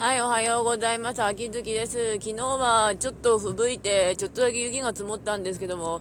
[0.00, 1.22] はい、おはようございます。
[1.22, 2.14] 秋月です。
[2.14, 6.00] 昨日はちょっと吹雪いて、ちょっとだけ雪が積もったんですけども、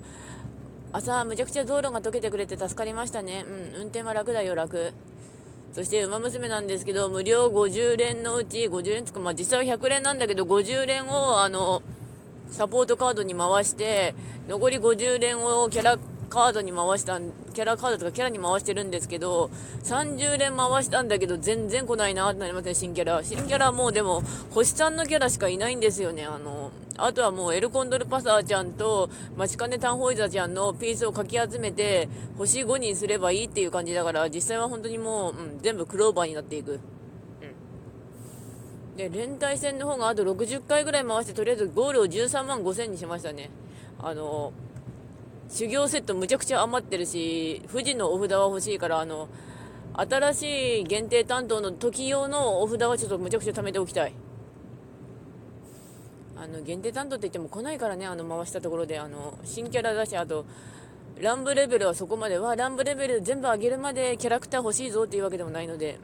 [0.94, 3.44] 朝、むちゃくちゃ道路が溶けてくれて助かりましたね。
[3.46, 4.94] うん、運転は楽だよ、楽。
[5.74, 11.82] そして、馬娘なんですけど、無料50連のうち、50連つか、まあ実際は100連なんだけど、50連を、あの、
[12.52, 14.16] サポートカードに回して、
[14.48, 16.00] 残り50連をキャラ
[16.30, 19.50] カードに回したんキャラカードとかキャラに回してるんですけど、
[19.84, 23.24] 30連回したんだけど、全然来ないなってなりますね、新キャラ。
[23.24, 36.80] 新キャラもうでも、星さんのキャラしかいないんですよね、あの、あとはもうエルコンドルパサーちゃんと、マチカネタンホイザーちゃんのピースをかき集めて、星5にすればいいっていう感じだから、実際は本当にもう、うん、全部クローバーになっていく。
[39.00, 43.50] で、連帯戦の方があと60回ぐらい回して、とりあえずゴールを13万5000にしましたね。
[43.98, 44.52] あの、
[45.50, 49.28] 修行セットむちゃくちゃ余ってるし、富士のお札は欲しいから、あの、
[49.94, 54.14] 新しい限定担当の時用のお札はちょっとむちゃくちゃ貯めておきたい。
[56.38, 60.46] あの、限定担当って言っても来ないからね、あの、回したところで、あの、新キャラだし、あと、
[61.20, 66.00] ランブレベルはそこまでは、ランブレベル全部上げるまでキャラクター欲しいぞっていうわけでもないので、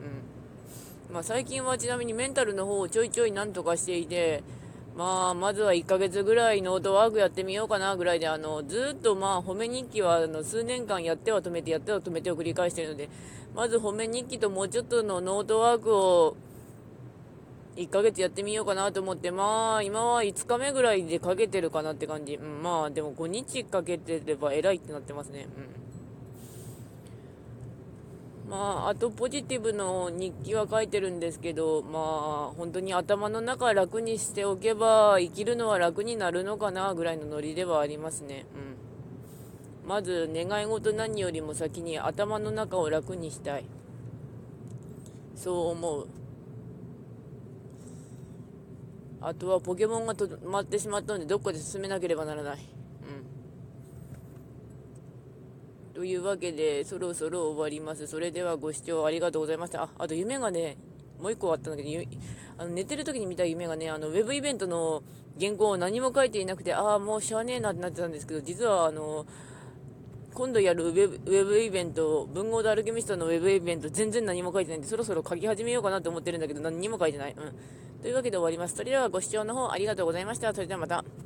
[1.10, 1.14] うん。
[1.14, 4.44] まあ、最近はちなみにメンタルの方をちょいちょいなんとかしていて、
[4.96, 13.10] まあ、まずは1ヶ月ぐらいノートワークやってみようかなぐらいで、あの、ずっとまあ、褒め日記は、あの、数年間やっては止めて、やっては止めてを繰り返しているので、
[13.54, 16.38] まず褒め日記ともうちょっとのノートワークを、
[17.76, 22.36] 1ヶ月やってみようかなと思って、まあ、今は5日目ぐらいでかけてるかなって感じ。
[22.36, 25.48] うん、まあ、でも5日かけてれば偉いってなってますね。
[25.58, 25.85] うん。
[28.50, 38.46] まあ、あとポジティブの日記は書いてるんですけど、まあ、本当に頭の中楽にしておけば、生きるのは楽になるのかなぐらいのノリではありますね。
[39.84, 39.90] うん。
[39.90, 43.66] まず、願い事何よりも先に頭の中を楽にしたい。
[45.36, 46.08] そう思う。
[49.22, 52.60] あとはポケモンが止まってしまったので、どっかで進めなければならない。
[55.96, 58.06] というわけで、そろそろ終わります。
[58.06, 59.84] それではご視聴ありがとうございました。
[59.84, 60.76] あ、あと夢がね、
[61.22, 62.18] もう一個あったんだけど、
[62.58, 65.04] あの寝てる時に見た夢がね、あの、ウェブイベントの
[65.40, 69.26] 原稿を何も書いていなくて、ああ、もうしゃあねえなってなってたんですけど、実はあの、
[70.34, 77.34] 今度やるウェブウェブイベント、文豪とアルケミストのウェブイベント、全然何も書いてないんで、そろそろ書き始めようかなと思ってるんだけど、何にも書いてない。
[77.38, 78.02] うん。
[78.02, 78.76] というわけで終わります。
[78.76, 80.54] それではご視聴の方ありがとうございました。
[80.54, 81.25] それではまた。